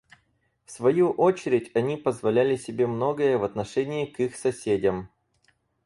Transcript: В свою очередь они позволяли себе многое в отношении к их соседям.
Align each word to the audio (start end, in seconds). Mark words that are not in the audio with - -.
В 0.65 0.71
свою 0.71 1.11
очередь 1.11 1.69
они 1.75 1.95
позволяли 1.95 2.55
себе 2.55 2.87
многое 2.87 3.37
в 3.37 3.43
отношении 3.43 4.07
к 4.07 4.19
их 4.19 4.35
соседям. 4.35 5.11